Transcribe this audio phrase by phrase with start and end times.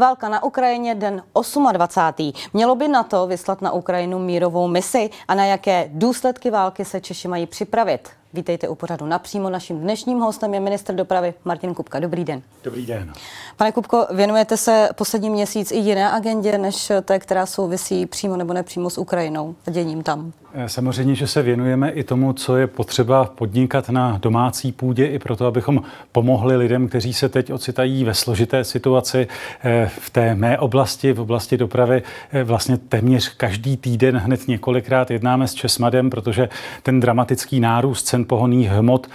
[0.00, 1.22] Válka na Ukrajině den
[1.72, 2.32] 28.
[2.52, 7.00] Mělo by na to vyslat na Ukrajinu mírovou misi a na jaké důsledky války se
[7.00, 8.19] Češi mají připravit.
[8.34, 9.50] Vítejte u pořadu napřímo.
[9.50, 12.00] Naším dnešním hostem je ministr dopravy Martin Kupka.
[12.00, 12.42] Dobrý den.
[12.64, 13.12] Dobrý den.
[13.56, 18.52] Pane Kupko, věnujete se poslední měsíc i jiné agendě, než té, která souvisí přímo nebo
[18.52, 20.32] nepřímo s Ukrajinou a děním tam?
[20.54, 25.18] Eh, samozřejmě, že se věnujeme i tomu, co je potřeba podnikat na domácí půdě, i
[25.18, 29.28] proto, abychom pomohli lidem, kteří se teď ocitají ve složité situaci
[29.64, 32.02] eh, v té mé oblasti, v oblasti dopravy.
[32.32, 36.48] Eh, vlastně téměř každý týden hned několikrát jednáme s Česmadem, protože
[36.82, 39.06] ten dramatický nárůst cen pohonných hmot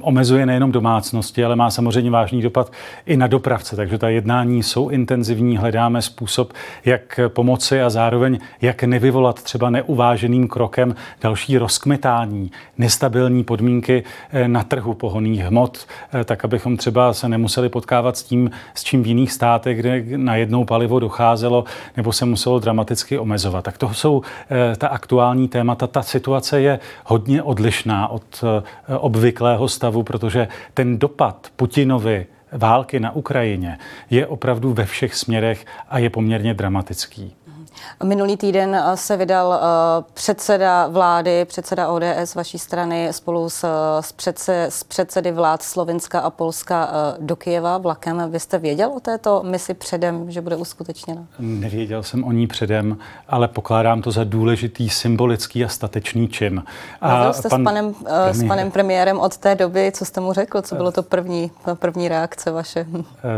[0.00, 2.72] omezuje nejenom domácnosti, ale má samozřejmě vážný dopad
[3.06, 3.76] i na dopravce.
[3.76, 6.52] Takže ta jednání jsou intenzivní, hledáme způsob,
[6.84, 14.48] jak pomoci a zároveň jak nevyvolat třeba neuvážený navrženým krokem další rozkmitání, nestabilní podmínky eh,
[14.48, 19.02] na trhu pohoných hmot, eh, tak abychom třeba se nemuseli potkávat s tím, s čím
[19.02, 21.64] v jiných státech, kde na jednou palivo docházelo
[21.96, 23.64] nebo se muselo dramaticky omezovat.
[23.64, 25.86] Tak to jsou eh, ta aktuální témata.
[25.86, 28.44] Ta situace je hodně odlišná od
[28.98, 33.78] obvyklého stavu, protože ten dopad Putinovi války na Ukrajině
[34.10, 37.34] je opravdu ve všech směrech a je poměrně dramatický.
[38.04, 43.66] Minulý týden eh, se vydal eh, předseda vlády, předseda ODS vaší strany spolu s,
[44.00, 48.30] s, předse, s předsedy vlád Slovenska a Polska eh, do Kyjeva vlakem.
[48.30, 51.26] Vy jste věděl o této misi předem, že bude uskutečněna?
[51.38, 52.96] Nevěděl jsem o ní předem,
[53.28, 56.62] ale pokládám to za důležitý symbolický a statečný čin.
[57.00, 58.34] A jste pan s, panem, premiér...
[58.34, 60.62] s panem premiérem od té doby, co jste mu řekl?
[60.62, 62.86] Co bylo to první, první reakce vaše?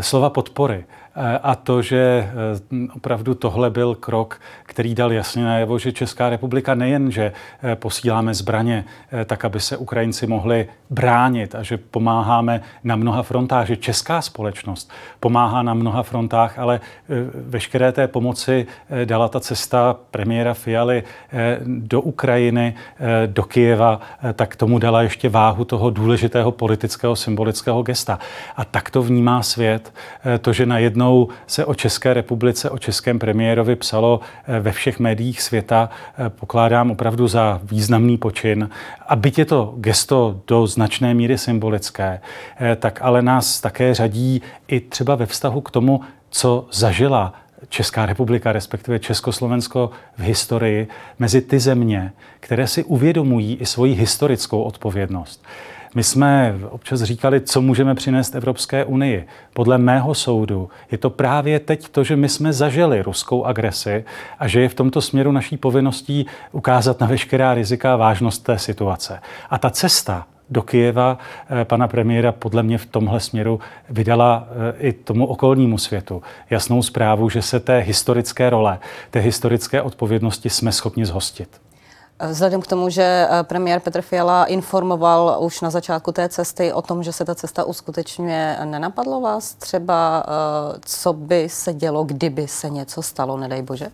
[0.01, 0.85] Slova podpory.
[1.17, 6.31] Eh, a to, že eh, opravdu tohle byl krok, který dal jasně najevo, že Česká
[6.31, 7.33] republika nejen, že
[7.63, 8.85] eh, posíláme zbraně
[9.25, 14.91] tak, aby se Ukrajinci mohli bránit a že pomáháme na mnoha frontách, že česká společnost
[15.21, 16.81] pomáhá na mnoha frontách, ale
[17.35, 18.67] veškeré té pomoci
[19.05, 21.03] dala ta cesta premiéra Fialy
[21.65, 22.75] do Ukrajiny,
[23.27, 24.01] do Kijeva,
[24.33, 28.19] tak tomu dala ještě váhu toho důležitého politického symbolického gesta.
[28.57, 29.95] A tak to vnímá svět.
[30.41, 34.73] To, že na jedno najednou se o České republice, o českém premiérovi psalo eh, ve
[34.73, 38.71] všech médiích světa, eh, pokládám opravdu za významný počin.
[39.09, 44.43] A byť je to gesto do značné míry symbolické, eh, tak ale nás také řadí
[44.69, 47.35] i třeba ve vztahu k tomu, co zažila
[47.69, 54.63] Česká republika, respektive Československo v historii, mezi ty země, které si uvědomují i svoji historickou
[54.63, 55.45] odpovědnost.
[55.95, 59.27] My jsme občas říkali, co můžeme přinést Evropské unii.
[59.53, 64.05] Podle mého soudu je to právě teď to, že my jsme zažili ruskou agresi
[64.39, 68.59] a že je v tomto směru naší povinností ukázat na veškerá rizika a vážnost té
[68.59, 69.21] situace.
[69.51, 71.19] A ta cesta do Kijeva
[71.61, 73.61] eh, pana premiéra podle mě v tomhle směru
[73.91, 78.79] vydala eh, i tomu okolnímu světu jasnou zprávu, že se té historické role,
[79.11, 81.61] té historické odpovědnosti jsme schopni zhostit.
[82.31, 86.83] Vzhledem k tomu, že eh, premiér Petr Fiala informoval už na začátku té cesty o
[86.83, 92.49] tom, že se ta cesta uskutečňuje, nenapadlo vás třeba, eh, co by se dělo, kdyby
[92.49, 93.87] se něco stalo, nedej bože?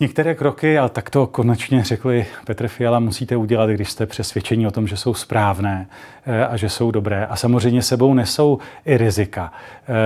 [0.00, 4.70] Některé kroky, ale tak to konečně řekli Petr Fiala, musíte udělat, když jste přesvědčení o
[4.70, 5.88] tom, že jsou správné
[6.26, 7.26] eh, a že jsou dobré.
[7.26, 9.52] A samozřejmě sebou nesou i rizika.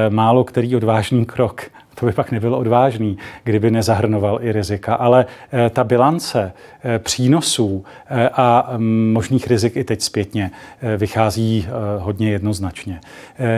[0.09, 1.63] Málo který odvážný krok
[1.95, 4.95] to by pak nebyl odvážný, kdyby nezahrnoval i rizika.
[4.95, 6.53] Ale eh, ta bilance
[6.85, 10.51] eh, přínosů eh, a mm, možných rizik i teď zpětně
[10.97, 13.01] vychází hodně jednoznačně.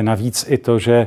[0.02, 1.06] Navíc i to, že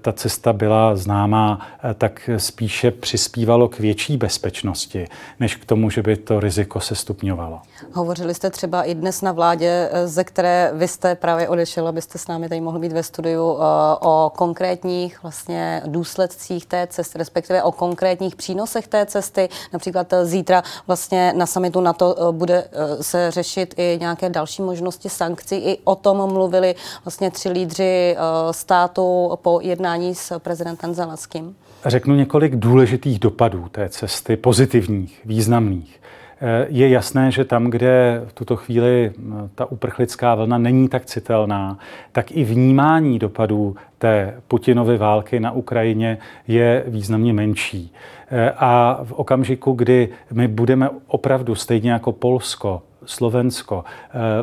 [0.00, 5.06] ta cesta byla známá, tak spíše přispívalo k větší bezpečnosti,
[5.40, 7.60] než k tomu, že by to riziko se stupňovalo.
[7.92, 12.28] Hovořili jste třeba i dnes na vládě, ze které vy jste právě odešel, abyste s
[12.28, 13.58] námi tady mohli být ve studiu,
[14.00, 19.48] o konkrétních vlastně důsledcích té cesty, respektive o konkrétních přínosech té cesty.
[19.72, 24.62] Například eh, zítra vlastně na samitu NATO eh, bude eh, se řešit i nějaké další
[24.62, 25.56] možnosti sankcí.
[25.56, 26.74] I o tom mluvili
[27.04, 28.16] vlastně tři lídři
[28.50, 31.56] státu po jednání s prezidentem Zelenským.
[31.84, 36.00] Řeknu několik důležitých dopadů té cesty, pozitivních, významných.
[36.44, 41.06] Eh, je jasné, že tam, kde v tuto chvíli eh, ta uprchlická vlna není tak
[41.06, 41.78] citelná,
[42.12, 46.18] tak i vnímání dopadů té Putinovy války na Ukrajině
[46.48, 47.92] je významně menší.
[48.34, 53.84] Eh, a v okamžiku, kdy my budeme opravdu stejně jako Polsko Slovensko,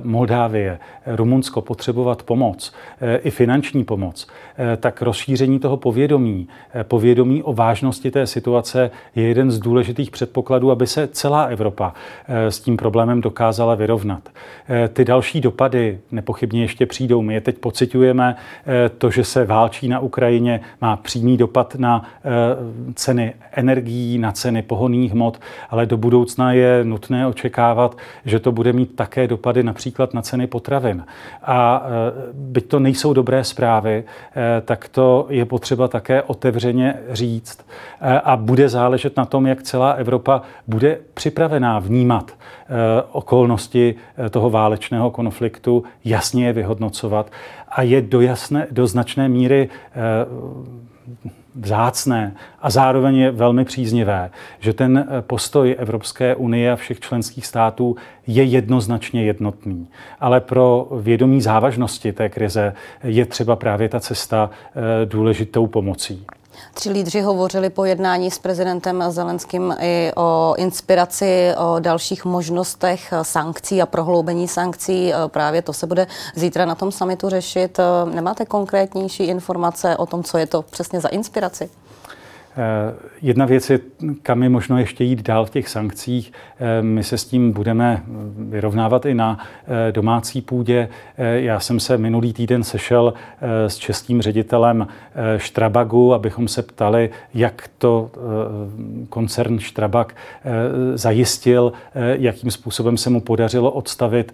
[0.03, 2.73] Moldávie, Rumunsko potřebovat pomoc,
[3.23, 4.27] i finanční pomoc,
[4.77, 6.47] tak rozšíření toho povědomí,
[6.83, 11.93] povědomí o vážnosti té situace je jeden z důležitých předpokladů, aby se celá Evropa
[12.27, 14.29] s tím problémem dokázala vyrovnat.
[14.93, 17.21] Ty další dopady nepochybně ještě přijdou.
[17.21, 18.35] My je teď pocitujeme.
[18.97, 22.09] To, že se válčí na Ukrajině, má přímý dopad na
[22.95, 23.33] ceny
[23.79, 25.39] energií, na ceny pohonných hmot,
[25.69, 30.47] ale do budoucna je nutné očekávat, že to bude mít také dopady například na ceny
[30.47, 31.05] potravin.
[31.43, 37.59] A e, byť to nejsou dobré zprávy, e, tak to je potřeba také otevřeně říct.
[38.01, 42.31] E, a bude záležet na tom, jak celá Evropa bude připravená vnímat
[43.11, 43.95] okolnosti
[44.29, 47.31] toho válečného konfliktu, jasně je vyhodnocovat
[47.69, 49.69] a je do, jasné, do značné míry
[51.55, 54.29] vzácné a zároveň je velmi příznivé,
[54.59, 57.95] že ten eh, postoj Evropské unie a všech členských států
[58.27, 59.87] je jednoznačně jednotný.
[60.19, 62.73] Ale pro vědomí závažnosti té krize
[63.03, 66.25] je třeba právě ta cesta eh, důležitou pomocí.
[66.73, 73.81] Tři lídři hovořili po jednání s prezidentem Zelenským i o inspiraci, o dalších možnostech sankcí
[73.81, 75.13] a prohloubení sankcí.
[75.27, 77.79] Právě to se bude zítra na tom samitu řešit.
[78.13, 81.69] Nemáte konkrétnější informace o tom, co je to přesně za inspiraci?
[82.57, 83.79] Eh, jedna věc je,
[84.23, 86.33] kam je možno ještě jít dál v těch sankcích.
[86.59, 88.03] Eh, my se s tím budeme
[88.37, 90.89] vyrovnávat i na eh, domácí půdě.
[91.17, 93.13] Já jsem se minulý týden sešel
[93.67, 94.87] s českým ředitelem
[95.37, 98.11] Štrabagu, abychom se ptali, jak to
[99.09, 100.15] koncern Štrabag
[100.93, 104.33] zajistil, jakým způsobem se mu podařilo odstavit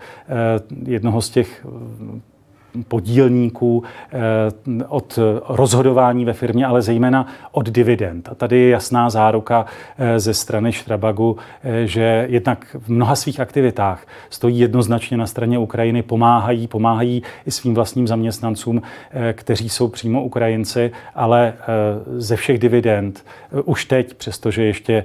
[0.85, 1.65] jednoho z těch
[2.87, 8.29] podílníků eh, od rozhodování ve firmě, ale zejména od dividend.
[8.31, 9.65] A tady je jasná záruka
[9.97, 15.59] eh, ze strany Štrabagu, eh, že jednak v mnoha svých aktivitách stojí jednoznačně na straně
[15.59, 18.81] Ukrajiny, pomáhají, pomáhají i svým vlastním zaměstnancům,
[19.33, 21.53] kteří jsou přímo Ukrajinci, ale
[22.17, 23.25] ze všech dividend
[23.65, 25.03] už teď, přestože ještě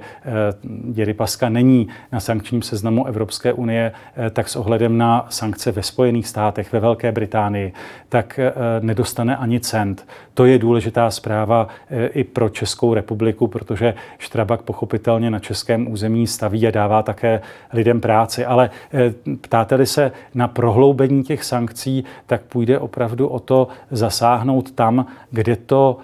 [0.91, 3.91] Děry Paska není na sankčním seznamu Evropské unie,
[4.31, 7.73] tak s ohledem na sankce ve Spojených státech, ve Velké Británii, Británii,
[8.09, 10.07] tak eh, nedostane ani cent.
[10.33, 16.27] To je důležitá zpráva eh, i pro Českou republiku, protože Štrabak pochopitelně na českém území
[16.27, 17.41] staví a dává také
[17.73, 18.45] lidem práci.
[18.45, 25.05] Ale eh, ptáte-li se na prohloubení těch sankcí, tak půjde opravdu o to zasáhnout tam,
[25.31, 25.97] kde to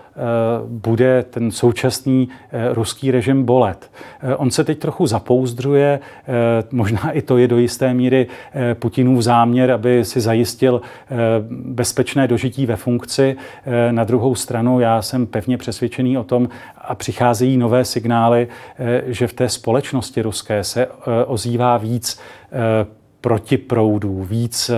[0.67, 2.29] bude ten současný
[2.73, 3.91] ruský režim bolet.
[4.37, 5.99] On se teď trochu zapouzdřuje,
[6.71, 8.27] možná i to je do jisté míry
[8.73, 10.81] Putinův záměr, aby si zajistil
[11.51, 13.35] bezpečné dožití ve funkci.
[13.65, 18.47] Eh, na druhou stranu já jsem pevně přesvědčený o tom a přicházejí nové signály,
[18.79, 20.89] eh, že v té společnosti ruské se eh,
[21.25, 22.19] ozývá víc
[23.21, 24.71] protiproudů, víc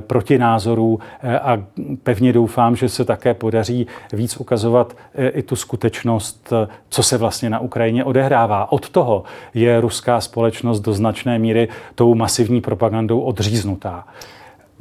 [0.00, 1.00] protinázorů
[1.42, 1.62] a
[2.02, 4.96] pevně doufám, že se také podaří víc ukazovat
[5.32, 6.52] i tu skutečnost,
[6.88, 8.72] co se vlastně na Ukrajině odehrává.
[8.72, 9.24] Od toho
[9.54, 14.04] je ruská společnost do značné míry tou masivní propagandou odříznutá.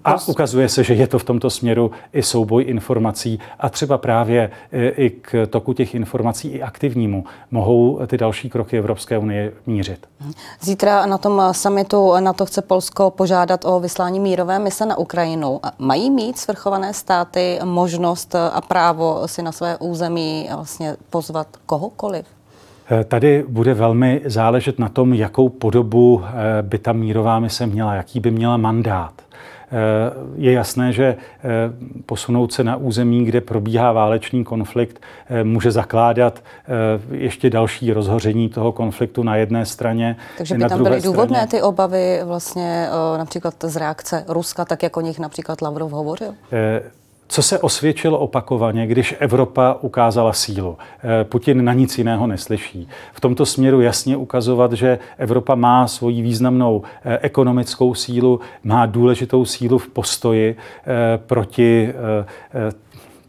[0.03, 4.51] A ukazuje se, že je to v tomto směru i souboj informací a třeba právě
[4.71, 10.07] e, i k toku těch informací i aktivnímu mohou ty další kroky Evropské unie mířit.
[10.61, 15.59] Zítra na tom summitu na to chce Polsko požádat o vyslání mírové mise na Ukrajinu.
[15.79, 22.25] Mají mít svrchované státy možnost a právo si na své území vlastně pozvat kohokoliv?
[22.91, 27.93] E, tady bude velmi záležet na tom, jakou podobu e, by ta mírová mise měla,
[27.93, 29.24] jaký by měla mandát.
[29.71, 31.17] Eh, je jasné, že eh,
[32.05, 36.43] posunout se na území, kde probíhá válečný konflikt, eh, může zakládat
[37.11, 40.15] ještě další rozhoření toho konfliktu na jedné straně.
[40.37, 41.47] Takže by tam byly důvodné straně.
[41.47, 46.33] ty obavy vlastně například z reakce Ruska, tak jak o nich například Lavrov hovořil?
[47.27, 50.77] Co se osvědčilo opakovaně, když Evropa ukázala sílu?
[51.03, 52.87] Eh, Putin na nic jiného neslyší.
[53.13, 59.45] V tomto směru jasně ukazovat, že Evropa má svoji významnou eh, ekonomickou sílu, má důležitou
[59.45, 61.93] sílu v postoji eh, proti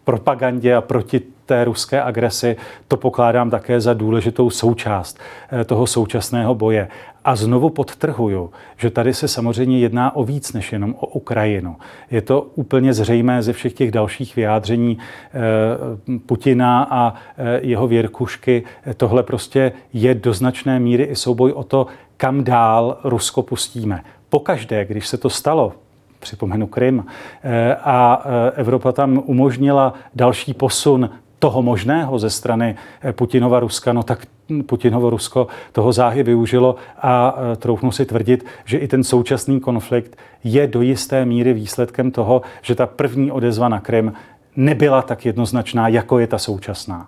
[0.05, 2.57] propagandě a proti té ruské agresi,
[2.89, 5.19] to pokládám také za důležitou součást
[5.67, 6.89] toho současného boje.
[7.27, 11.77] A znovu podtrhuju, že tady se samozřejmě jedná o víc než jenom o Ukrajinu.
[12.11, 18.63] Je to úplně zřejmé ze všech těch dalších vyjádření eh, Putina a eh, jeho věrkušky.
[18.97, 21.87] Tohle prostě je do značné míry i souboj o to,
[22.17, 24.05] kam dál Rusko pustíme.
[24.29, 25.73] Pokaždé, když se to stalo
[26.21, 27.05] připomenu Krym,
[27.43, 28.25] eh, a
[28.55, 32.77] Evropa tam umožnila další posun toho možného ze strany
[33.13, 34.27] Putinova Ruska, no tak
[34.67, 40.67] Putinovo Rusko toho záhy využilo a troufnu si tvrdit, že i ten současný konflikt je
[40.67, 44.13] do jisté míry výsledkem toho, že ta první odezva na Krym
[44.57, 47.07] nebyla tak jednoznačná, jako je ta současná.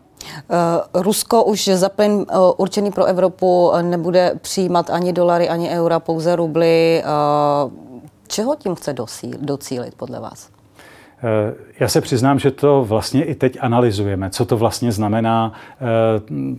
[0.51, 6.37] Uh, Rusko už za plyn určený pro Evropu nebude přijímat ani dolary, ani eura, pouze
[6.37, 7.03] rubly.
[8.27, 8.95] Čeho tím chce
[9.41, 10.58] docílit podle vás?
[11.23, 15.85] Eh, já se přiznám, že to vlastně i teď analyzujeme, co to vlastně znamená, eh,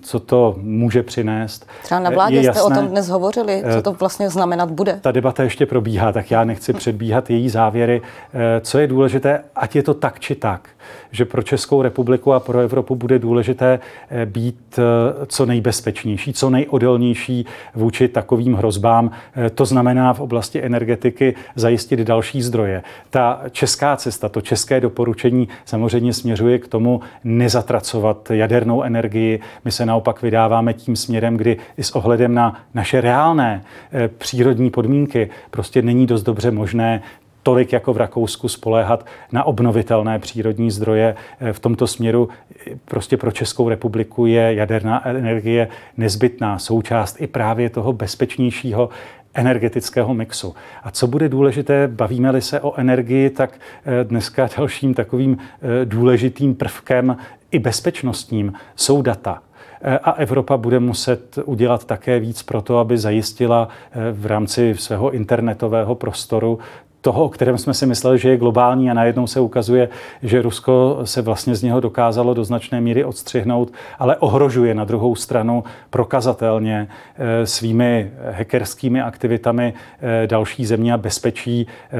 [0.02, 1.68] co to může přinést.
[1.84, 5.00] Třeba na vládě jasné, jste o tom dnes hovořili, co to vlastně znamenat bude?
[5.02, 8.02] Ta debata ještě probíhá, tak já nechci předbíhat její závěry.
[8.34, 10.70] Eh, co je důležité, ať je to tak či tak,
[11.12, 13.80] že pro Českou republiku a pro Evropu bude důležité
[14.26, 14.80] být
[15.28, 19.12] co nejbezpečnější, co nejodolnější vůči takovým hrozbám.
[19.56, 22.84] To znamená v oblasti energetiky zajistit další zdroje.
[23.10, 29.40] Ta česká cesta, to české doporučení samozřejmě směřuje k tomu nezatracovat jadernou energii.
[29.66, 34.70] My se naopak vydáváme tím směrem, kdy i s ohledem na naše reálné eh, přírodní
[34.70, 37.02] podmínky prostě není dost dobře možné
[37.44, 41.16] tolik jako v Rakousku spoléhat na obnovitelné přírodní zdroje.
[41.40, 47.28] Eh, v tomto směru eh, prostě pro Českou republiku je jaderná energie nezbytná součást i
[47.28, 48.90] právě toho bezpečnějšího
[49.34, 50.56] energetického mixu.
[50.84, 53.52] A co bude důležité, bavíme-li se o energii, tak
[53.86, 57.18] eh, dneska dalším takovým eh, důležitým prvkem
[57.52, 59.42] i bezpečnostním jsou data.
[59.82, 63.70] Eh, a Evropa bude muset udělat také víc pro to, aby zajistila
[64.12, 66.60] v rámci svého internetového prostoru
[67.02, 69.90] toho, o kterém jsme si mysleli, že je globální a najednou se ukazuje,
[70.24, 75.16] že Rusko se vlastně z něho dokázalo do značné míry odstřihnout, ale ohrožuje na druhou
[75.16, 81.98] stranu prokazatelně eh, svými hackerskými aktivitami eh, další země a bezpečí eh,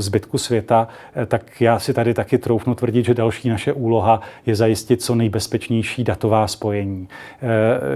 [0.00, 0.88] zbytku světa,
[1.26, 6.04] tak já si tady taky troufnu tvrdit, že další naše úloha je zajistit co nejbezpečnější
[6.04, 7.08] datová spojení.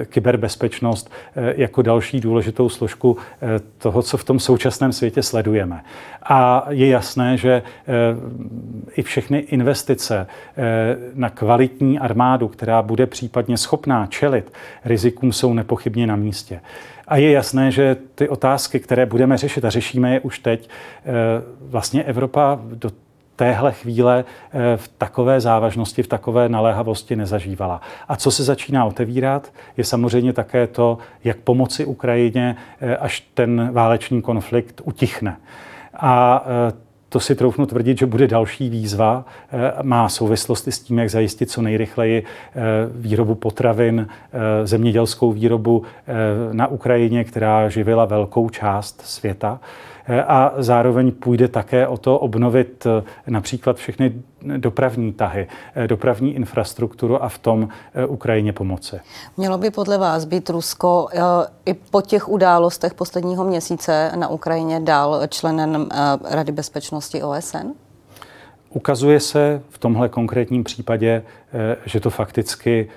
[0.05, 3.17] Kyberbezpečnost jako další důležitou složku
[3.79, 5.81] toho, co v tom současném světě sledujeme.
[6.23, 7.93] A je jasné, že eh,
[8.97, 14.53] i všechny investice eh, na kvalitní armádu, která bude případně schopná čelit
[14.85, 16.61] rizikům, jsou nepochybně na místě.
[17.09, 21.13] A je jasné, že ty otázky, které budeme řešit a řešíme je už teď, eh,
[21.61, 22.91] vlastně Evropa do
[23.37, 24.25] téhle chvíle
[24.77, 27.81] v takové závažnosti, v takové naléhavosti nezažívala.
[28.09, 32.57] A co se začíná otevírat, je samozřejmě také to, jak pomoci Ukrajině,
[33.01, 35.37] až ten válečný konflikt utichne.
[35.97, 36.73] A e,
[37.09, 39.25] to si troufnu tvrdit, že bude další výzva.
[39.53, 42.25] E, má souvislosti s tím, jak zajistit co nejrychleji e,
[42.95, 44.09] výrobu potravin,
[44.65, 45.83] zemědělskou výrobu
[46.53, 49.61] na Ukrajině, která živila velkou část světa.
[50.09, 54.13] Eh, a zároveň půjde také o to obnovit eh, například všechny
[54.57, 57.69] dopravní tahy, eh, dopravní infrastrukturu a v tom
[58.09, 59.01] Ukrajině pomoci.
[59.37, 61.09] Mělo by podle vás být Rusko
[61.67, 65.89] i po těch událostech posledního měsíce na Ukrajině dál členem
[66.31, 67.67] Rady bezpečnosti OSN?
[68.71, 71.23] Ukazuje se v tomhle konkrétním případě,
[71.85, 72.89] že to fakticky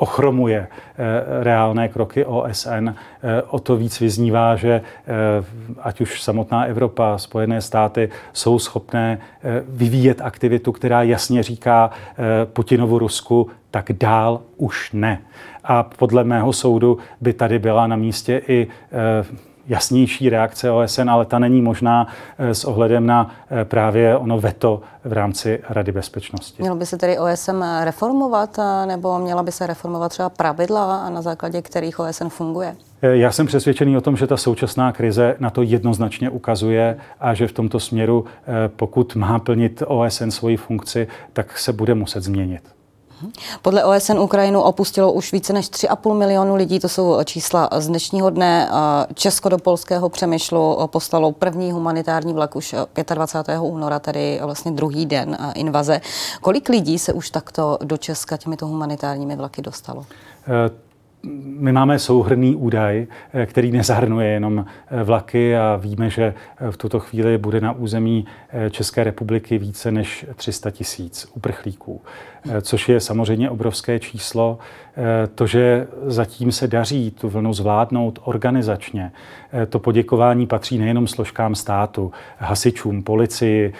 [0.00, 0.96] ochromuje eh,
[1.44, 4.82] reálné kroky OSN, eh, o to víc vyznívá, že eh,
[5.78, 9.18] ať už samotná Evropa, Spojené státy jsou schopné
[9.68, 11.90] vyvíjet aktivitu, která jasně říká
[12.44, 15.18] Putinovu Rusku, tak dál už ne.
[15.64, 18.66] A podle mého soudu by tady byla na místě i
[19.70, 22.06] jasnější reakce OSN, ale ta není možná
[22.38, 26.62] eh, s ohledem na eh, právě ono veto v rámci Rady bezpečnosti.
[26.62, 31.22] Mělo by se tedy OSN reformovat, eh, nebo měla by se reformovat třeba pravidla, na
[31.22, 32.76] základě kterých OSN funguje?
[33.02, 37.46] Já jsem přesvědčený o tom, že ta současná krize na to jednoznačně ukazuje a že
[37.46, 38.24] v tomto směru,
[38.76, 42.62] pokud má plnit OSN svoji funkci, tak se bude muset změnit.
[43.62, 48.30] Podle OSN Ukrajinu opustilo už více než 3,5 milionu lidí, to jsou čísla z dnešního
[48.30, 48.70] dne.
[49.14, 52.74] Česko do polského přemýšlu poslalo první humanitární vlak už
[53.14, 53.58] 25.
[53.60, 56.00] února, tedy vlastně druhý den invaze.
[56.40, 60.06] Kolik lidí se už takto do Česka těmito humanitárními vlaky dostalo?
[61.22, 66.76] My máme souhrný údaj, eh, který nezahrnuje jenom eh, vlaky a víme, že eh, v
[66.76, 68.26] tuto chvíli bude na území
[68.70, 72.00] České republiky více než 300 tisíc uprchlíků,
[72.62, 74.58] což je samozřejmě obrovské číslo.
[75.34, 79.12] To, že zatím se daří tu vlnu zvládnout organizačně,
[79.68, 83.72] to poděkování patří nejenom složkám státu, hasičům, policii,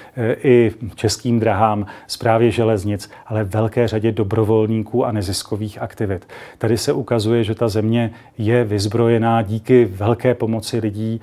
[0.42, 6.26] i českým drahám, zprávě železnic, ale velké řadě dobrovolníků a neziskových aktivit.
[6.58, 11.20] Tady se ukazuje, ukazuje, že ta země je vyzbrojená díky velké pomoci lidí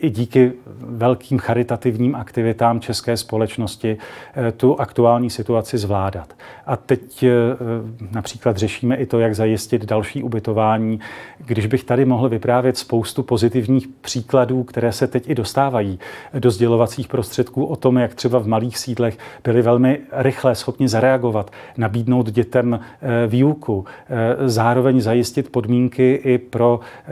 [0.00, 3.98] i díky velkým charitativním aktivitám české společnosti
[4.56, 6.34] tu aktuální situaci zvládat.
[6.66, 7.24] A teď
[8.12, 11.00] například řešíme i to, jak zajistit další ubytování.
[11.38, 15.98] Když bych tady mohl vyprávět spoustu pozitivních příkladů, které se teď i dostávají
[16.38, 21.50] do sdělovacích prostředků o tom, jak třeba v malých sídlech byli velmi rychle schopni zareagovat,
[21.76, 27.10] nabídnout dětem eh, výuku, eh, zároveň zajistit podmínky i pro eh,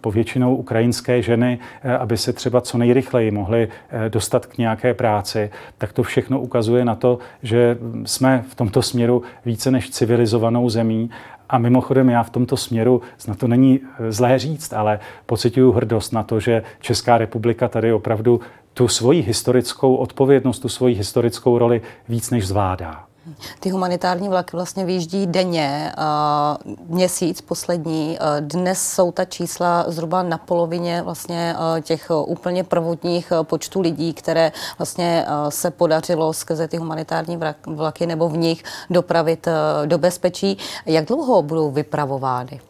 [0.00, 1.58] povětšinou ukrajinské ženy,
[1.98, 3.68] aby se třeba co nejrychleji mohly
[4.08, 9.22] dostat k nějaké práci, tak to všechno ukazuje na to, že jsme v tomto směru
[9.44, 11.10] více než civilizovanou zemí
[11.48, 16.22] a mimochodem já v tomto směru, na to není zlé říct, ale pocituju hrdost na
[16.22, 18.40] to, že Česká republika tady opravdu
[18.74, 23.07] tu svoji historickou odpovědnost, tu svoji historickou roli víc než zvládá.
[23.60, 25.92] Ty humanitární vlaky vlastně vyjíždí denně,
[26.86, 28.18] měsíc poslední.
[28.40, 35.26] Dnes jsou ta čísla zhruba na polovině vlastně těch úplně prvotních počtů lidí, které vlastně
[35.48, 39.48] se podařilo skrze ty humanitární vlaky nebo v nich dopravit
[39.86, 40.58] do bezpečí.
[40.86, 42.60] Jak dlouho budou vypravovány?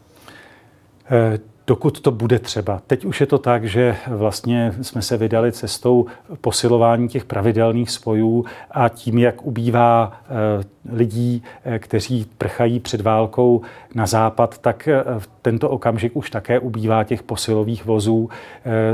[1.69, 2.81] Eh, dokud to bude třeba.
[2.87, 6.07] Teď už je to tak, že vlastně jsme se vydali cestou
[6.41, 13.63] posilování těch pravidelných spojů a tím, jak ubývá eh, lidí, eh, kteří prchají před válkou
[13.95, 18.29] na západ, tak eh, v tento okamžik už také ubývá těch posilových vozů.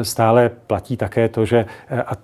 [0.03, 1.67] Stále platí také to, že
[2.07, 2.17] a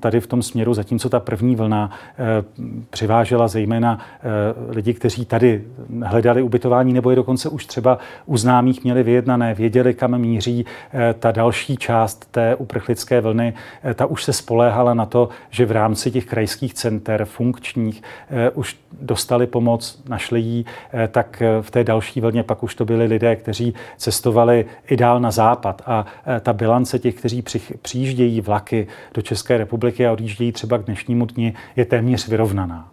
[0.00, 2.44] tady v tom směru, zatímco ta první vlna eh,
[2.90, 4.20] přivážela zejména eh,
[4.68, 5.64] lidi, kteří tady
[6.02, 10.66] hledali ubytování nebo je dokonce už třeba u známých měli vyjednané, věděli, kam míří.
[10.92, 13.54] Eh, ta další část té uprchlické vlny,
[13.94, 18.02] ta už se spoléhala na to, že v rámci těch krajských center funkčních
[18.54, 20.64] už dostali pomoc, našli ji,
[21.08, 25.30] tak v té další vlně pak už to byli lidé, kteří cestovali i dál na
[25.30, 26.06] západ a
[26.40, 27.44] ta bilance těch, kteří
[27.82, 29.65] přijíždějí vlaky do České republiky
[30.06, 32.88] a odjíždějí třeba k dnešnímu dni, je téměř vyrovnaná.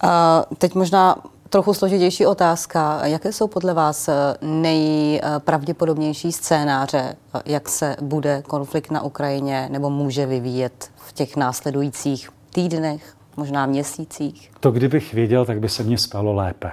[0.00, 1.16] A teď možná
[1.48, 3.06] trochu složitější otázka.
[3.06, 4.08] Jaké jsou podle vás
[4.42, 13.14] nejpravděpodobnější scénáře, jak se bude konflikt na Ukrajině nebo může vyvíjet v těch následujících týdnech,
[13.36, 14.50] možná měsících?
[14.60, 16.70] To, kdybych věděl, tak by se mně spalo lépe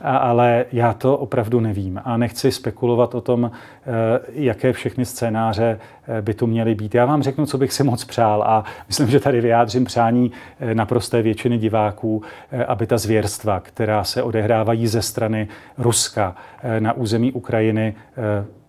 [0.00, 3.90] ale já to opravdu nevím a nechci spekulovat o tom, eh,
[4.32, 6.94] jaké všechny scénáře eh, by tu měly být.
[6.94, 10.74] Já vám řeknu, co bych si moc přál a myslím, že tady vyjádřím přání eh,
[10.74, 12.22] naprosté většiny diváků,
[12.66, 16.36] aby ta zvěrstva, která se odehrávají ze strany Ruska
[16.78, 17.94] na území Ukrajiny,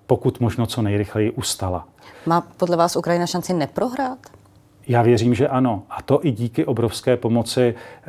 [0.08, 1.88] pokud možno co nejrychleji ustala.
[2.26, 4.18] Má podle vás Ukrajina šanci neprohrát?
[4.88, 5.84] Já věřím, že ano.
[5.90, 8.08] A to i díky obrovské pomoci eh,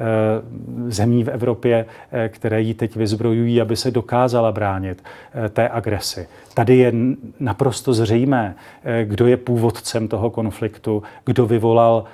[0.90, 5.04] zemí v Evropě, eh, které ji teď vyzbrojují, aby se dokázala bránit
[5.34, 6.28] eh, té agresi.
[6.54, 6.92] Tady je
[7.40, 8.54] naprosto zřejmé,
[9.04, 12.04] kdo je původcem toho konfliktu, kdo vyvolal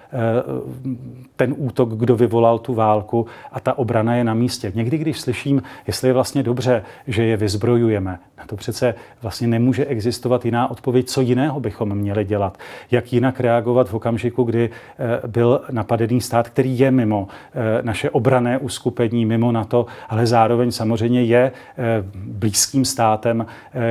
[1.36, 4.72] ten útok, kdo vyvolal tu válku a ta obrana je na místě.
[4.74, 9.86] Někdy, když slyším, jestli je vlastně dobře, že je vyzbrojujeme, na to přece vlastně nemůže
[9.86, 12.58] existovat jiná odpověď, co jiného bychom měli dělat.
[12.90, 18.10] Jak jinak reagovat v okamžiku, kdy eh, byl napadený stát, který je mimo eh, naše
[18.10, 23.46] obrané uskupení, mimo NATO, ale zároveň samozřejmě je eh, blízkým státem,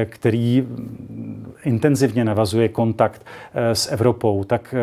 [0.06, 0.68] který
[1.64, 4.76] intenzivně navazuje kontakt s Evropou, tak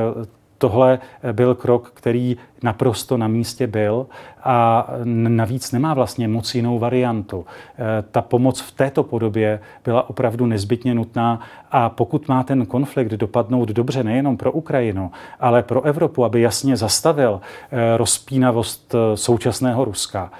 [0.58, 0.98] tohle
[1.32, 4.06] byl krok, který naprosto na místě byl
[4.44, 7.46] a navíc nemá vlastně moc jinou variantu.
[7.78, 11.40] E, ta pomoc v této podobě byla opravdu nezbytně nutná
[11.70, 16.76] a pokud má ten konflikt dopadnout dobře nejenom pro Ukrajinu, ale pro Evropu, aby jasně
[16.76, 17.40] zastavil
[17.70, 20.32] e, rozpínavost e, současného Ruska,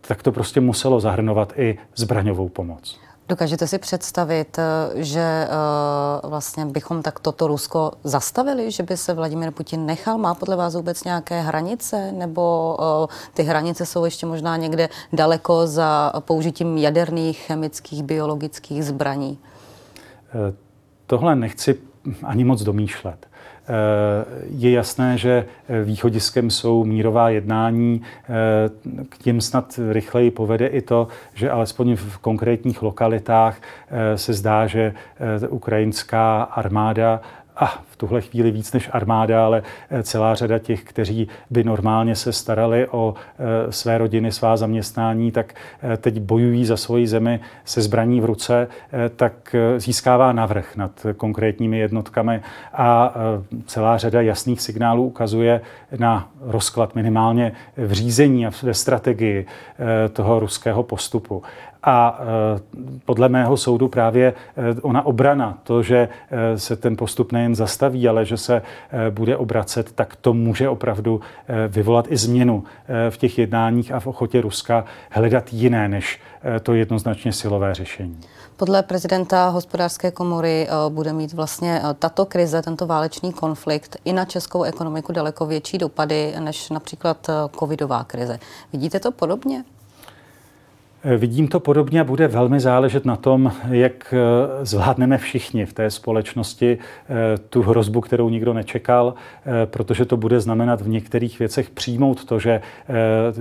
[0.00, 3.00] tak to prostě muselo zahrnovat i zbraňovou pomoc.
[3.32, 9.14] Dokážete si představit, eh, že eh, vlastně bychom tak toto Rusko zastavili, že by se
[9.14, 10.18] Vladimir Putin nechal?
[10.18, 12.12] Má podle vás vůbec nějaké hranice?
[12.12, 19.38] Nebo eh, ty hranice jsou ještě možná někde daleko za použitím jaderných, chemických, biologických zbraní?
[21.06, 21.78] Tohle nechci
[22.22, 23.26] ani moc domýšlet.
[24.50, 25.46] Je jasné, že
[25.84, 28.02] východiskem jsou mírová jednání.
[29.08, 33.56] K tím snad rychleji povede i to, že alespoň v konkrétních lokalitách
[34.16, 34.94] se zdá, že
[35.48, 37.20] ukrajinská armáda
[37.56, 39.62] a tuhle chvíli víc než armáda, ale
[40.02, 43.14] celá řada těch, kteří by normálně se starali o
[43.70, 45.54] své rodiny, svá zaměstnání, tak
[45.96, 48.68] teď bojují za svoji zemi se zbraní v ruce,
[49.16, 53.14] tak získává navrh nad konkrétními jednotkami a
[53.66, 55.60] celá řada jasných signálů ukazuje
[55.98, 59.46] na rozklad minimálně v řízení a ve strategii
[60.12, 61.42] toho ruského postupu.
[61.84, 62.20] A
[63.04, 64.34] podle mého soudu právě
[64.82, 66.08] ona obrana, to, že
[66.56, 68.62] se ten postup nejen zastaví, ale že se
[69.10, 71.20] bude obracet, tak to může opravdu
[71.68, 72.64] vyvolat i změnu
[73.10, 76.20] v těch jednáních a v ochotě Ruska hledat jiné než
[76.62, 78.20] to jednoznačně silové řešení.
[78.56, 84.62] Podle prezidenta hospodářské komory bude mít vlastně tato krize, tento válečný konflikt i na českou
[84.62, 88.38] ekonomiku daleko větší dopady než například covidová krize.
[88.72, 89.64] Vidíte to podobně?
[91.04, 95.72] Eh, vidím to podobně a bude velmi záležet na tom, jak eh, zvládneme všichni v
[95.72, 99.14] té společnosti eh, tu hrozbu, kterou nikdo nečekal,
[99.64, 102.60] protože to bude znamenat v některých věcech přijmout to, že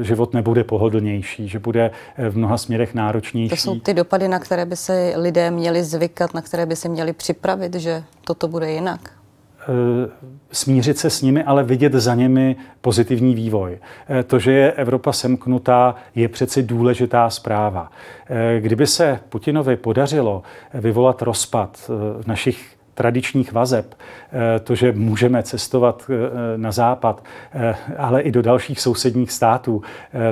[0.02, 1.92] život nebude pohodlnější, že bude
[2.30, 3.50] v mnoha směrech náročnější.
[3.50, 6.90] To jsou ty dopady, na které by se lidé měli zvykat, na které by se
[6.90, 9.21] měli připravit, že toto bude jinak.
[9.62, 10.10] Eh,
[10.52, 13.80] smířit se s nimi, ale vidět za nimi pozitivní vývoj.
[14.10, 17.92] Eh, to, že je Evropa semknutá, je přeci důležitá zpráva.
[18.30, 20.44] Eh, kdyby se Putinovi podařilo
[20.74, 21.92] vyvolat rozpad
[22.26, 28.42] našich tradičních vazeb, eh, to, že můžeme cestovat eh, na západ, eh, ale i do
[28.42, 29.82] dalších sousedních států,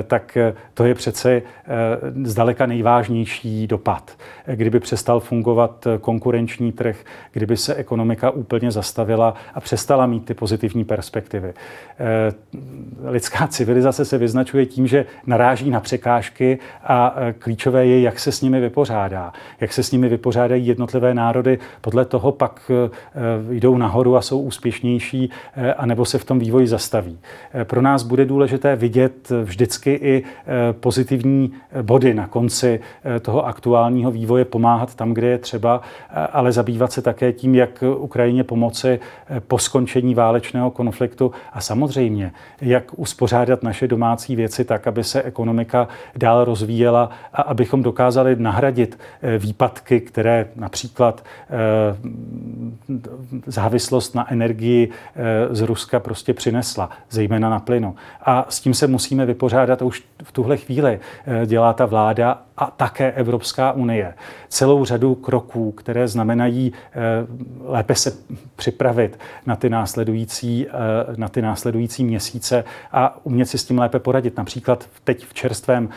[0.06, 0.38] tak
[0.74, 1.42] to je přece
[2.24, 4.10] zdaleka nejvážnější dopad.
[4.46, 6.96] Kdyby přestal fungovat konkurenční trh,
[7.32, 11.54] kdyby se ekonomika úplně zastavila a přestala mít ty pozitivní perspektivy.
[13.04, 18.42] Lidská civilizace se vyznačuje tím, že naráží na překážky a klíčové je, jak se s
[18.42, 19.32] nimi vypořádá.
[19.60, 22.90] Jak se s nimi vypořádají jednotlivé národy, podle toho pak eh,
[23.50, 27.18] jdou nahoru a jsou úspěšnější, eh, anebo se v tom vývoji zastaví.
[27.54, 30.24] Eh, pro nás bude důležité vidět vždycky i
[30.80, 32.80] pozitivní body na konci
[33.22, 35.80] toho aktuálního vývoje, pomáhat tam, kde je třeba,
[36.32, 39.00] ale zabývat se také tím, jak Ukrajině pomoci
[39.46, 45.88] po skončení válečného konfliktu a samozřejmě, jak uspořádat naše domácí věci tak, aby se ekonomika
[46.16, 48.98] dál rozvíjela a abychom dokázali nahradit
[49.38, 51.24] výpadky, které například
[53.46, 57.94] závislost na energii eh, z Ruska prostě přinesla, zejména na plynu.
[58.22, 61.00] A s tím se musíme vypořádat už v tuhle chvíli.
[61.26, 64.14] Eh, dělá ta vláda a také Evropská unie.
[64.48, 66.98] Celou řadu kroků, které znamenají eh,
[67.64, 68.12] lépe se
[68.56, 70.66] připravit na ty následující,
[71.16, 74.36] na ty následující měsíce a umět si s tím lépe poradit.
[74.36, 75.88] Například teď v čerstvém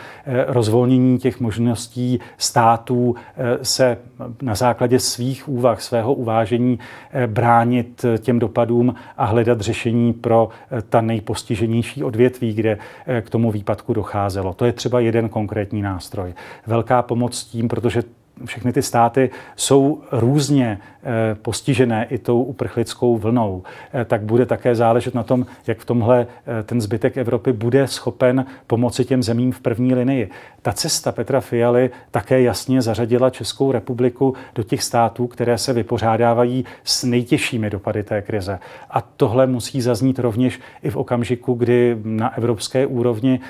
[0.46, 3.14] rozvolnění těch možností států
[3.62, 3.98] se
[4.42, 10.48] na základě svých úvah, svého uvážení eh, bránit eh, těm dopadům a hledat řešení pro
[10.70, 12.78] eh, ta nejpostiženější odvětví, kde
[13.20, 14.54] k tomu výpadku docházelo.
[14.54, 16.34] To je třeba jeden konkrétní nástroj.
[16.66, 18.02] Velká pomoc tím, protože
[18.44, 24.74] všechny ty státy jsou různě eh, postižené i tou uprchlickou vlnou, eh, tak bude také
[24.74, 29.52] záležet na tom, jak v tomhle eh, ten zbytek Evropy bude schopen pomoci těm zemím
[29.52, 30.30] v první linii.
[30.62, 36.64] Ta cesta Petra Fialy také jasně zařadila Českou republiku do těch států, které se vypořádávají
[36.84, 38.58] s nejtěžšími dopady té krize.
[38.90, 43.40] A tohle musí zaznít rovněž i v okamžiku, kdy na evropské úrovni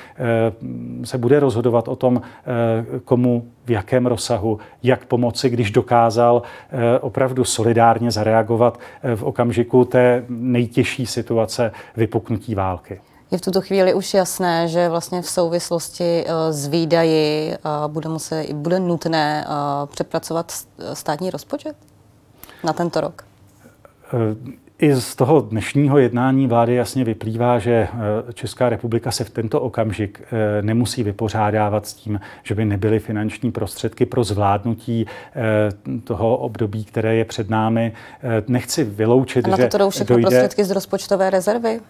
[1.04, 2.22] se bude rozhodovat o tom,
[3.04, 9.84] komu v jakém rozsahu, jak pomoci, když dokázal eh, opravdu solidárně zareagovat eh, v okamžiku
[9.84, 13.00] té nejtěžší situace vypuknutí války.
[13.30, 17.54] Je v tuto chvíli už jasné, že vlastně v souvislosti eh, s výdaji
[17.86, 19.46] bude, muset, bude nutné
[19.86, 20.52] přepracovat
[20.92, 21.76] státní rozpočet
[22.64, 23.24] na tento rok?
[24.78, 29.60] I z toho dnešního jednání vlády jasně vyplývá, že eh, Česká republika se v tento
[29.60, 36.36] okamžik eh, nemusí vypořádávat s tím, že by nebyly finanční prostředky pro zvládnutí eh, toho
[36.36, 37.92] období, které je před námi.
[38.48, 41.80] Nechci vyloučit, A na to to jdou všechno dojde, prostředky z rozpočtové rezervy?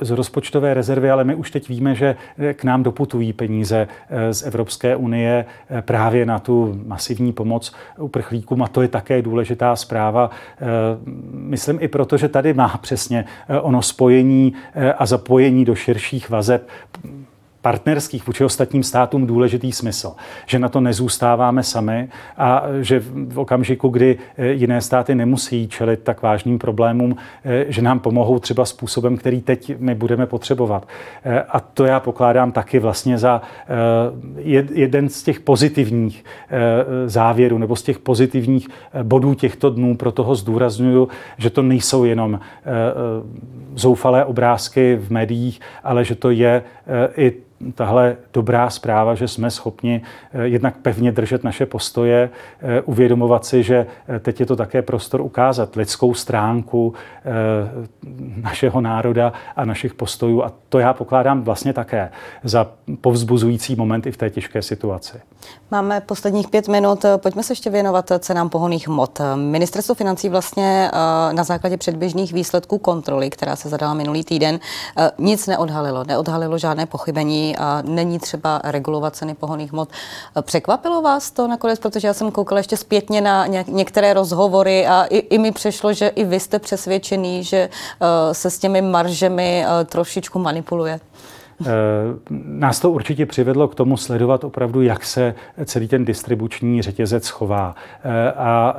[0.00, 2.16] Z rozpočtové rezervy, ale my už teď víme, že
[2.52, 8.62] k nám doputují peníze eh, z Evropské unie eh, právě na tu masivní pomoc uprchlíkům
[8.62, 10.30] a to je také důležitá zpráva.
[10.30, 10.64] Eh,
[11.32, 13.24] myslím i proto, že tady má přesně
[13.62, 14.52] ono spojení
[14.98, 16.68] a zapojení do širších vazeb
[17.66, 20.12] partnerských vůči ostatním státům důležitý smysl,
[20.46, 26.00] že na to nezůstáváme sami a že v okamžiku, kdy eh, jiné státy nemusí čelit
[26.02, 30.88] tak vážným problémům, eh, že nám pomohou třeba způsobem, který teď my budeme potřebovat.
[31.24, 33.42] Eh, a to já pokládám taky vlastně za
[34.74, 36.24] jeden z těch pozitivních
[37.06, 38.68] závěrů nebo z těch pozitivních
[39.02, 39.96] bodů těchto dnů.
[39.96, 42.40] Pro toho zdůraznuju, že to nejsou jenom
[43.74, 46.62] zoufalé obrázky v médiích, ale že to je
[47.16, 53.44] i tahle dobrá zpráva, že jsme schopni eh, jednak pevně držet naše postoje, eh, uvědomovat
[53.44, 56.94] si, že eh, teď je to také prostor ukázat lidskou stránku
[58.42, 60.44] našeho národa a našich postojů.
[60.44, 62.10] A to já pokládám vlastně také
[62.44, 62.66] za
[63.00, 65.20] povzbuzující moment i v té těžké situaci.
[65.70, 67.04] Máme posledních pět minut.
[67.16, 69.20] Pojďme se ještě věnovat cenám pohoných hmot.
[69.34, 70.90] Ministerstvo financí vlastně
[71.32, 74.60] na základě předběžných výsledků kontroly, která se zadala minulý týden,
[75.18, 76.04] nic neodhalilo.
[76.04, 79.88] Neodhalilo žádné pochybení a není třeba regulovat ceny pohoných hmot.
[80.42, 85.16] Překvapilo vás to nakonec, protože já jsem koukala ještě zpětně na některé rozhovory a i,
[85.16, 89.86] i mi přešlo, že i vy jste přesvědčený, že uh, se s těmi maržemi uh,
[89.86, 91.00] trošičku manipuluje.
[91.60, 91.66] Eh,
[92.30, 97.74] nás to určitě přivedlo k tomu sledovat opravdu, jak se celý ten distribuční řetězec chová.
[98.36, 98.76] A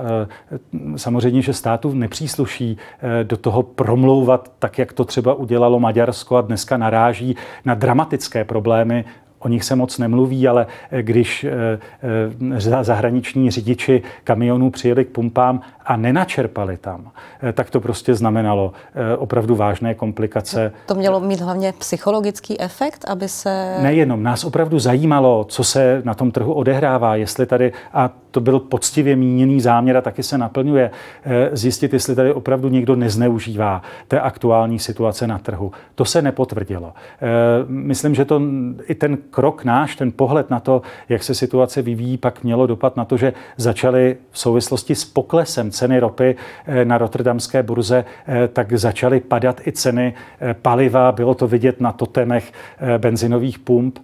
[0.95, 2.77] samozřejmě, že státu nepřísluší
[3.23, 7.35] do toho promlouvat tak, jak to třeba udělalo Maďarsko a dneska naráží
[7.65, 9.05] na dramatické problémy
[9.39, 10.67] O nich se moc nemluví, ale
[11.01, 11.45] když
[12.81, 17.11] zahraniční řidiči kamionů přijeli k pumpám a nenačerpali tam,
[17.43, 20.71] eh, tak to prostě znamenalo eh, opravdu vážné komplikace.
[20.85, 23.77] To mělo mít hlavně psychologický efekt, aby se...
[23.81, 28.59] Nejenom, nás opravdu zajímalo, co se na tom trhu odehrává, jestli tady, a to byl
[28.59, 30.91] poctivě míněný záměr a taky se naplňuje,
[31.23, 35.71] eh, zjistit, jestli tady opravdu někdo nezneužívá té aktuální situace na trhu.
[35.95, 36.93] To se nepotvrdilo.
[37.67, 38.41] Myslím, že to
[38.87, 42.97] i ten krok náš, ten pohled na to, jak se situace vyvíjí, pak mělo dopad
[42.97, 48.47] na to, že začaly v souvislosti s poklesem ceny ropy eh, na rotterdamské burze, eh,
[48.47, 51.11] tak začaly padat i ceny eh, paliva.
[51.11, 52.53] Bylo to vidět na totemech
[52.97, 53.99] benzinových pump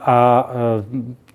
[0.00, 0.50] a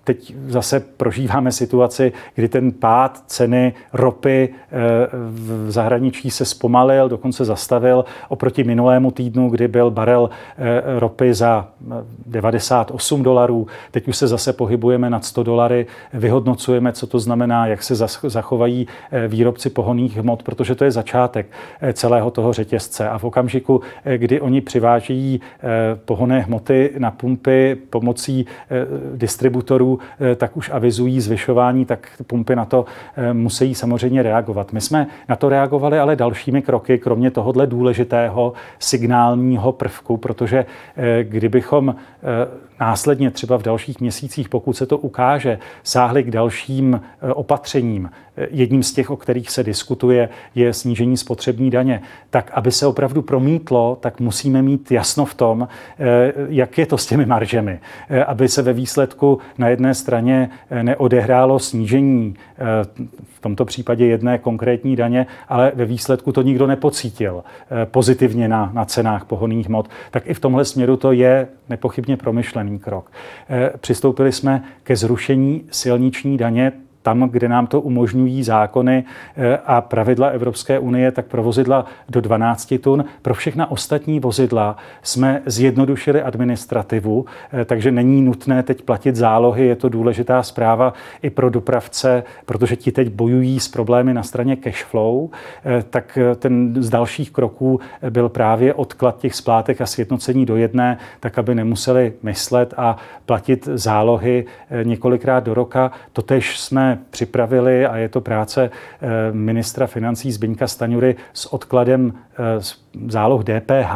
[0.06, 4.76] teď zase prožíváme situaci, kdy ten pád ceny ropy eh,
[5.12, 11.68] v zahraničí se zpomalil, dokonce zastavil oproti minulému týdnu, kdy byl barel eh, ropy za
[12.26, 13.66] 98 eh, dolarů.
[13.90, 18.86] Teď už se zase pohybujeme nad 100 dolary, vyhodnocujeme, co to znamená, jak se zachovají
[19.28, 21.46] výrobci pohoných hmot, protože to je začátek
[21.92, 23.08] celého toho řetězce.
[23.08, 23.80] A v okamžiku,
[24.16, 25.40] kdy oni přivážejí
[26.04, 28.46] pohonné hmoty na pumpy pomocí
[29.16, 32.84] distributorů, Eh, tak už avizují zvyšování, tak pumpy na to
[33.16, 34.72] eh, musí samozřejmě reagovat.
[34.72, 41.24] My jsme na to reagovali ale dalšími kroky, kromě tohohle důležitého signálního prvku, protože eh,
[41.24, 41.94] kdybychom
[42.80, 47.00] následně třeba v dalších měsících, pokud se to ukáže, sáhli k dalším
[47.34, 48.10] opatřením,
[48.50, 52.02] jedním z těch, o kterých se diskutuje, je snížení spotřební daně.
[52.30, 56.98] Tak, aby se opravdu promítlo, tak musíme mít jasno v tom, eh, jak je to
[56.98, 57.80] s těmi maržemi.
[58.26, 62.34] Aby se ve výsledku na jedné straně eh, neodehrálo snížení
[63.24, 67.44] v tomto případě jedné konkrétní daně, ale ve výsledku to nikdo nepocítil
[67.84, 69.88] pozitivně na, na cenách pohonných hmot.
[70.10, 72.16] Tak i v tomhle směru to je nepochybně
[72.66, 73.10] promyšlený krok.
[73.80, 76.72] Přistoupili jsme ke zrušení silniční daně
[77.06, 79.04] tam, kde nám to umožňují zákony
[79.36, 83.04] eh, a pravidla Evropské unie, tak pro vozidla do 12 tun.
[83.22, 89.66] Pro všechna ostatní vozidla jsme zjednodušili administrativu, eh, takže není nutné teď platit zálohy.
[89.66, 90.92] Je to důležitá zpráva
[91.22, 95.30] i pro dopravce, protože ti teď bojují s problémy na straně cash flow.
[95.64, 100.98] Eh, tak ten z dalších kroků byl právě odklad těch splátek a sjednocení do jedné,
[101.20, 104.44] tak aby nemuseli myslet a platit zálohy
[104.82, 105.90] několikrát do roka.
[106.12, 112.34] Totež jsme připravili a je to práce eh, ministra financí Zbyňka Staňury s odkladem eh,
[113.08, 113.94] záloh DPH,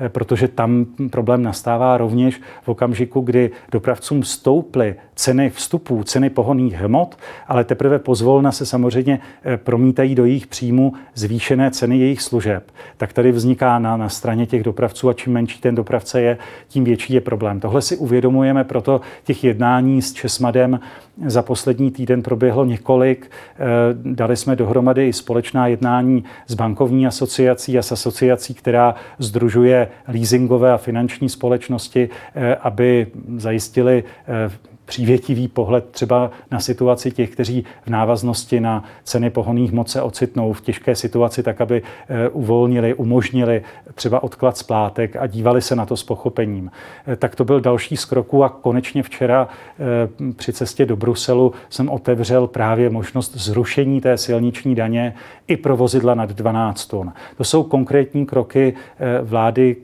[0.00, 6.74] eh, protože tam problém nastává rovněž v okamžiku, kdy dopravcům stouply ceny vstupů, ceny pohoných
[6.74, 9.20] hmot, ale teprve pozvolna se samozřejmě
[9.56, 12.70] promítají do jejich příjmu zvýšené ceny jejich služeb.
[12.96, 16.84] Tak tady vzniká na, na straně těch dopravců a čím menší ten dopravce je, tím
[16.84, 17.60] větší je problém.
[17.60, 20.80] Tohle si uvědomujeme, proto těch jednání s Česmadem
[21.26, 23.30] za poslední týden proběhlo několik.
[23.30, 23.58] Eh,
[23.94, 30.72] dali jsme dohromady i společná jednání s bankovní asociací a s asociací, která združuje leasingové
[30.72, 34.50] a finanční společnosti, eh, aby zajistili eh,
[34.90, 40.52] přívětivý pohled třeba na situaci těch, kteří v návaznosti na ceny pohoných moc se ocitnou
[40.52, 43.62] v těžké situaci, tak aby eh, uvolnili, umožnili
[43.94, 46.70] třeba odklad splátek a dívali se na to s pochopením.
[47.06, 51.52] Eh, tak to byl další z kroků a konečně včera eh, při cestě do Bruselu
[51.68, 55.14] jsem otevřel právě možnost zrušení té silniční daně
[55.46, 57.12] i pro vozidla nad 12 tun.
[57.36, 58.74] To jsou konkrétní kroky
[59.22, 59.76] vlády,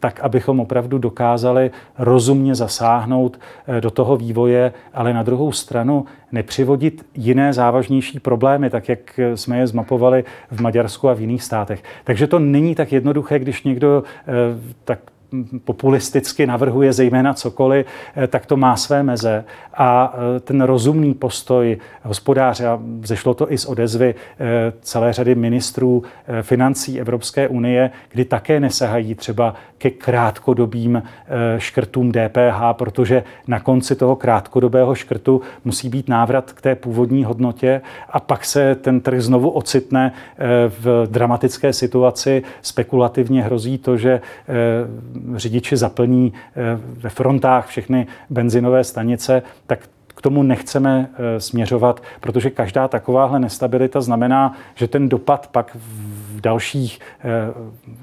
[0.00, 7.06] tak, abychom opravdu dokázali rozumně zasáhnout eh, do toho vývoje, ale na druhou stranu nepřivodit
[7.14, 11.82] jiné závažnější problémy, tak jak jsme je zmapovali v Maďarsku a v jiných státech.
[12.04, 14.32] Takže to není tak jednoduché, když někdo eh,
[14.84, 14.98] tak
[15.64, 17.86] populisticky navrhuje zejména cokoliv,
[18.16, 19.44] eh, tak to má své meze.
[19.74, 25.34] A eh, ten rozumný postoj hospodáře, a zešlo to i z odezvy eh, celé řady
[25.34, 26.02] ministrů
[26.42, 31.02] financí Evropské unie, kdy také nesahají třeba ke krátkodobým
[31.58, 37.80] škrtům DPH, protože na konci toho krátkodobého škrtu musí být návrat k té původní hodnotě
[38.10, 40.12] a pak se ten trh znovu ocitne
[40.68, 42.42] v dramatické situaci.
[42.62, 44.20] Spekulativně hrozí to, že
[45.36, 52.50] řidiči zaplní eh, ve frontách všechny benzinové stanice, tak k tomu nechceme eh, směřovat, protože
[52.50, 57.24] každá takováhle nestabilita znamená, že ten dopad pak v dalších eh,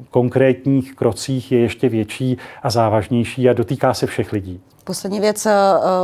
[0.10, 4.62] konkrétních krocích je ještě větší a závažnější a dotýká se všech lidí.
[4.84, 5.52] Poslední věc, eh,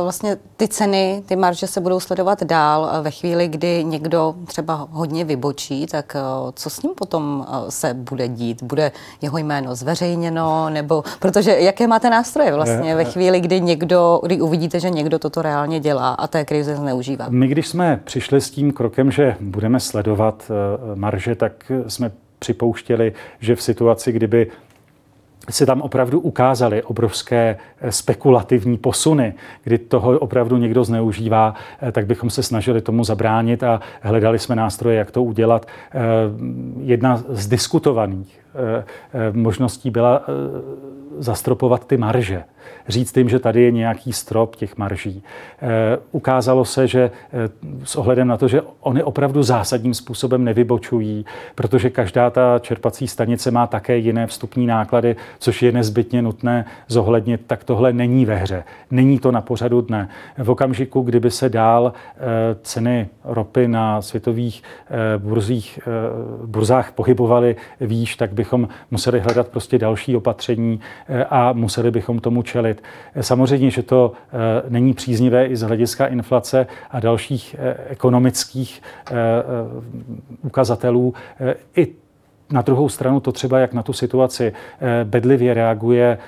[0.02, 2.90] vlastně ty ceny, ty marže se budou sledovat dál.
[3.02, 6.20] Ve chvíli, kdy někdo třeba hodně vybočí, tak eh,
[6.54, 8.62] co s ním potom eh, se bude dít?
[8.62, 10.70] Bude jeho jméno zveřejněno?
[10.70, 15.42] Nebo, protože jaké máte nástroje vlastně ve chvíli, kdy někdo, kdy uvidíte, že někdo toto
[15.42, 17.26] reálně dělá a té krize zneužívá?
[17.28, 20.50] My, když jsme přišli s tím krokem, že budeme sledovat
[20.94, 24.50] marže, tak jsme připouštěli, že v situaci, kdyby
[25.50, 32.06] se tam opravdu ukázaly obrovské eh, spekulativní posuny, kdy toho opravdu někdo zneužívá, eh, tak
[32.06, 35.66] bychom se snažili tomu zabránit a hledali jsme nástroje, jak to udělat.
[35.66, 36.00] Eh,
[36.80, 38.39] jedna z diskutovaných
[39.32, 40.22] možností byla
[41.18, 42.44] zastropovat ty marže
[42.88, 45.22] říct jim, že tady je nějaký strop těch marží.
[46.12, 47.10] Ukázalo se, že
[47.84, 53.50] s ohledem na to, že oni opravdu zásadním způsobem nevybočují, protože každá ta čerpací stanice
[53.50, 58.64] má také jiné vstupní náklady, což je nezbytně nutné zohlednit, tak tohle není ve hře.
[58.90, 60.08] Není to na pořadu dne.
[60.38, 61.92] V okamžiku, kdyby se dál
[62.62, 64.62] ceny ropy na světových
[65.18, 65.80] burzích,
[66.46, 70.80] burzách pohybovaly výš, tak bychom museli hledat prostě další opatření
[71.30, 72.82] a museli bychom tomu čelit.
[73.20, 79.14] Samozřejmě, že to eh, není příznivé i z hlediska inflace a dalších eh, ekonomických eh,
[80.42, 81.14] ukazatelů.
[81.76, 81.88] I
[82.50, 84.52] na druhou stranu to třeba, jak na tu situaci
[85.04, 86.18] bedlivě reaguje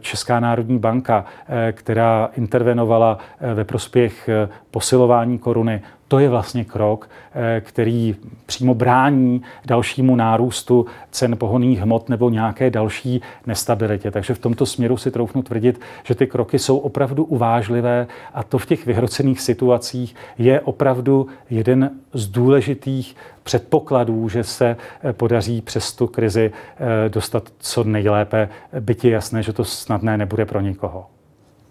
[0.00, 1.24] Česká národní banka,
[1.72, 3.18] která intervenovala
[3.54, 4.30] ve prospěch
[4.70, 12.08] posilování koruny, to je vlastně krok, eh, který přímo brání dalšímu nárůstu cen pohoných hmot
[12.08, 14.10] nebo nějaké další nestabilitě.
[14.10, 18.58] Takže v tomto směru si troufnu tvrdit, že ty kroky jsou opravdu uvážlivé a to
[18.58, 25.92] v těch vyhrocených situacích je opravdu jeden z důležitých předpokladů, že se eh, podaří přes
[25.92, 28.48] tu krizi eh, dostat co nejlépe,
[28.80, 31.06] byť je jasné, že to snadné nebude pro nikoho.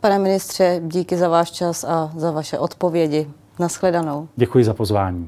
[0.02, 3.28] Pane ministře, díky za váš čas a za vaše odpovědi.
[3.60, 4.28] Naschledanou.
[4.36, 5.28] Děkuji za pozvání.